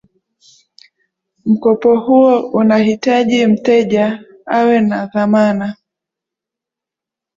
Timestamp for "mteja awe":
3.47-4.81